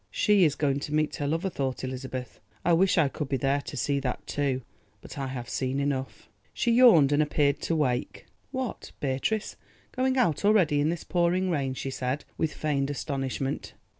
"She 0.09 0.43
is 0.45 0.55
going 0.55 0.79
to 0.79 0.95
meet 0.95 1.17
her 1.17 1.27
lover," 1.27 1.51
thought 1.51 1.83
Elizabeth. 1.83 2.39
"I 2.65 2.73
wish 2.73 2.97
I 2.97 3.07
could 3.07 3.29
be 3.29 3.37
there 3.37 3.61
to 3.61 3.77
see 3.77 3.99
that 3.99 4.25
too, 4.25 4.63
but 4.99 5.19
I 5.19 5.27
have 5.27 5.47
seen 5.47 5.79
enough." 5.79 6.27
She 6.55 6.71
yawned 6.71 7.11
and 7.11 7.21
appeared 7.21 7.59
to 7.59 7.75
wake. 7.75 8.25
"What, 8.49 8.93
Beatrice, 8.99 9.57
going 9.91 10.17
out 10.17 10.43
already 10.43 10.79
in 10.79 10.89
this 10.89 11.03
pouring 11.03 11.51
rain?" 11.51 11.75
she 11.75 11.91
said, 11.91 12.25
with 12.35 12.51
feigned 12.51 12.89
astonishment. 12.89 13.73